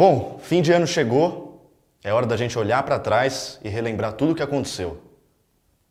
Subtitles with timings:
[0.00, 1.70] Bom, fim de ano chegou,
[2.02, 4.98] é hora da gente olhar para trás e relembrar tudo o que aconteceu.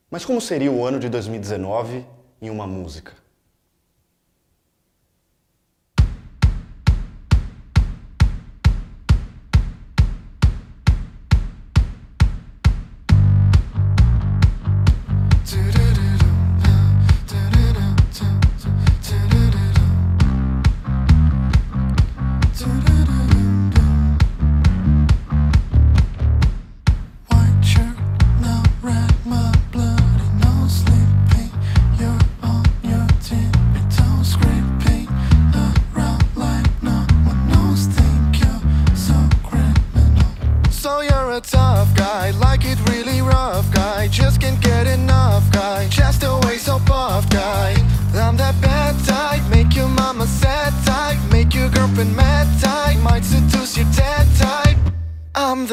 [0.09, 2.03] Mas como seria o ano de 2019
[2.41, 3.13] em uma música?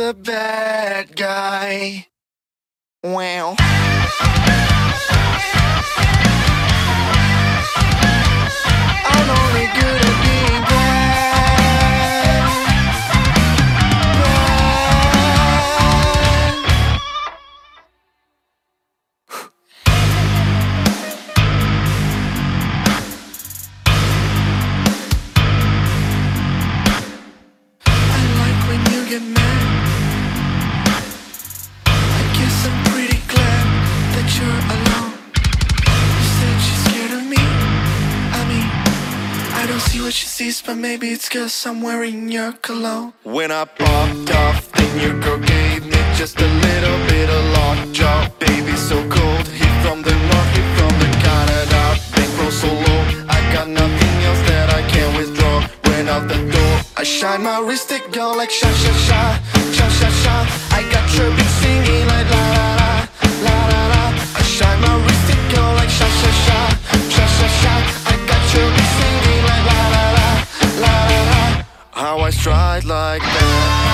[0.06, 2.06] The bad guy.
[3.02, 3.56] Wow.
[40.16, 43.12] She sees, but maybe it's cause I'm wearing your cologne.
[43.22, 48.30] When I popped off, then your girl gave me just a little bit of lockjaw.
[48.38, 49.46] Baby, so cold.
[49.60, 51.82] He from the north, he from the Canada.
[52.14, 55.56] Bankroll so low, I got nothing else that I can withdraw.
[55.84, 59.22] Went out the door, I shine my wrist, it go like sha sha sha,
[59.76, 60.36] sha sha sha.
[60.78, 61.04] I got
[61.36, 62.45] bitch singing like
[72.46, 73.85] stride like that.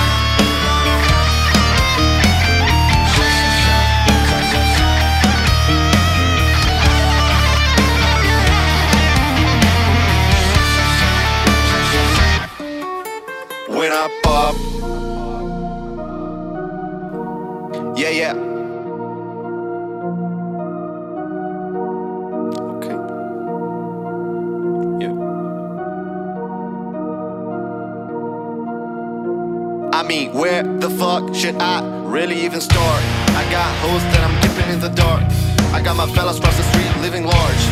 [30.07, 33.01] Mean, where the fuck should I really even start?
[33.39, 35.23] I got hoes that I'm dipping in the dark.
[35.71, 37.63] I got my fellas across the street living large.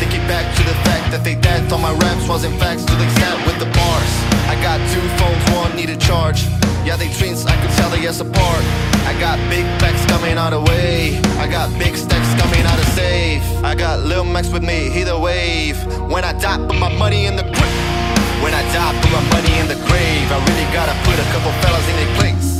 [0.00, 3.08] Thinking back to the fact that they dead thought my raps wasn't facts till they
[3.20, 4.12] sat with the bars.
[4.48, 6.42] I got two phones, one needed charge.
[6.88, 8.64] Yeah, they twins, I could tell they us apart.
[9.04, 11.20] I got big backs coming out of way.
[11.36, 13.44] I got big stacks coming out of safe.
[13.62, 15.76] I got Lil Max with me, he the wave.
[16.10, 17.83] When I die, put my money in the grave.
[18.44, 20.28] When I die, put my money in the grave.
[20.30, 22.50] I really gotta put a couple fellas in their place.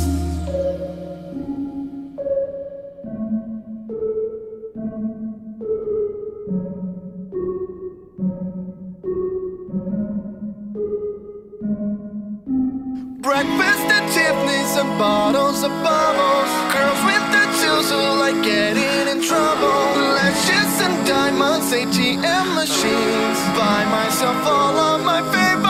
[13.21, 16.51] Breakfast at Tiffany's and bottles of bubbles.
[16.73, 20.01] Girls with the tools who like getting in trouble.
[20.17, 23.39] Lashes and diamonds, ATM machines.
[23.53, 25.64] Buy myself all of my favorite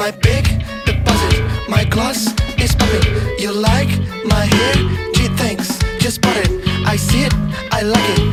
[0.00, 0.44] My big
[0.86, 1.44] deposit.
[1.68, 3.04] My gloss is popping.
[3.38, 3.90] You like
[4.24, 4.74] my hair?
[5.12, 5.78] Gee, thanks.
[5.98, 6.50] Just bought it.
[6.86, 7.34] I see it.
[7.70, 8.29] I like it.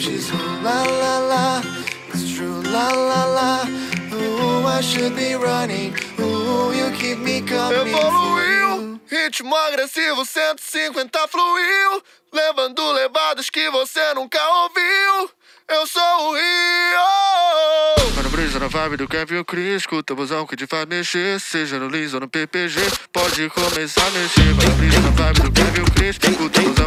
[0.00, 1.62] She's ooh la la la,
[2.08, 3.68] it's true la la la.
[4.12, 5.94] Ooh, I should be running.
[6.18, 7.88] Ooh, you keep me coming.
[7.88, 12.02] Evoluiu, ritmo agressivo, 150 fluiu.
[12.32, 15.30] Levando levadas que você nunca ouviu.
[15.68, 18.14] Eu sou o Rio.
[18.16, 19.82] Mano, brisa na vibe do Kevin Chris.
[19.82, 21.40] Escuta o busão que te faz mexer.
[21.40, 22.80] Seja no Liso ou no PPG,
[23.12, 24.54] pode começar a mexer.
[24.54, 26.18] Mano, brisa na vibe do Kevin Chris.
[26.22, 26.79] Escuta busão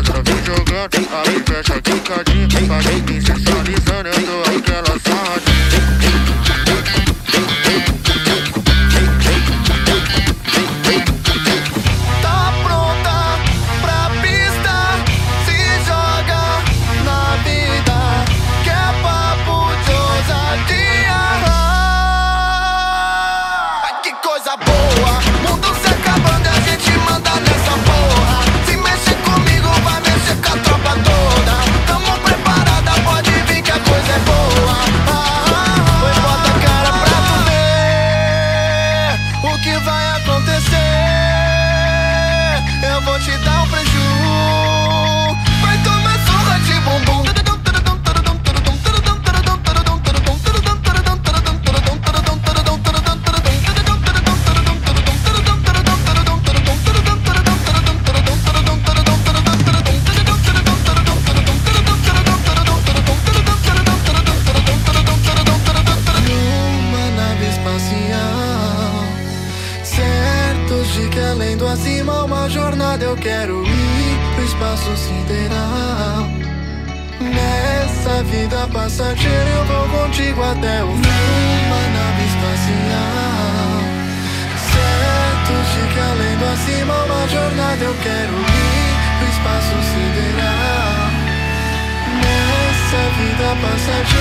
[0.00, 4.89] gostosa, vem jogando, aí fecha quicadinha, vai tá me sensualizando, eu dou aquela
[74.60, 76.28] espaço sideral
[77.18, 83.80] Nessa vida passageira eu vou contigo até o fim Uma nave espacial.
[84.70, 91.08] Certos de que além do acima uma jornada eu quero ir pro espaço sideral.
[92.20, 94.19] Nessa vida passageira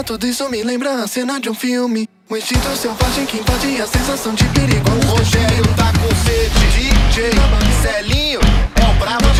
[0.00, 2.08] na barriga, tudo isso me lembra a cena de um filme.
[2.28, 4.88] O instinto selvagem que invade a sensação de perigo.
[4.90, 7.30] O Rogério tá com sede, DJ.
[7.82, 9.39] Celinho é o brabo de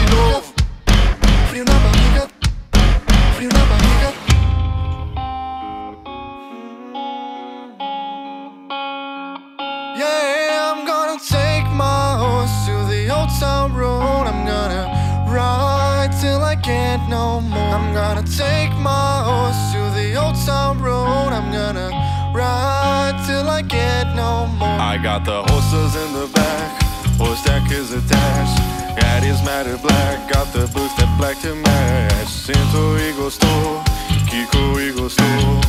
[21.50, 21.91] I'm gonna
[22.32, 24.69] ride till I can't no more.
[24.69, 26.82] I got the horses in the back,
[27.19, 28.56] horse deck is attached.
[28.97, 32.29] Gaddy's matter black, got the boots that black to match.
[32.29, 33.82] Sinto e store,
[34.31, 35.61] Kiko e store,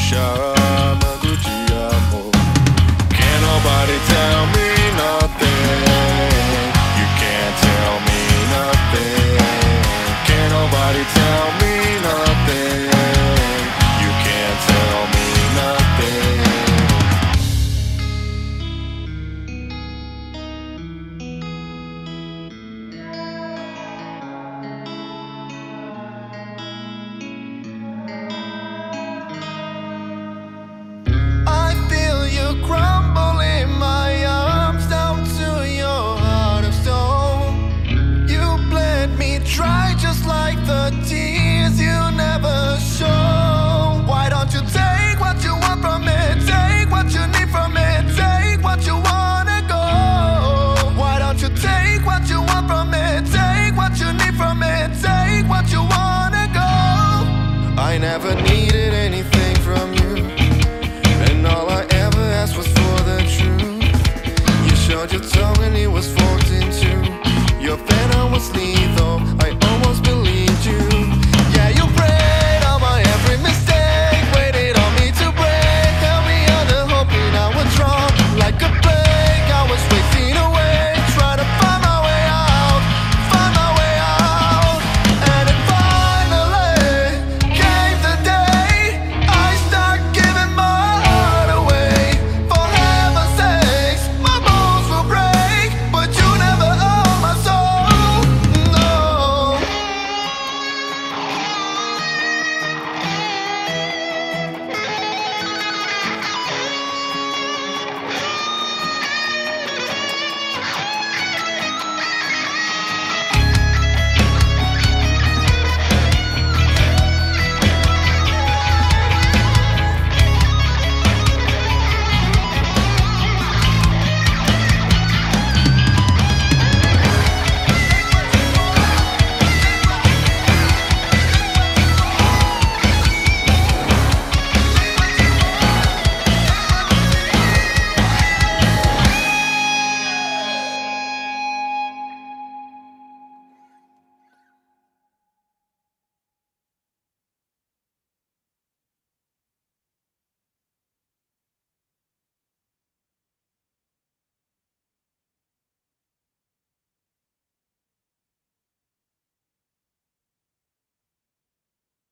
[0.00, 1.21] Chamando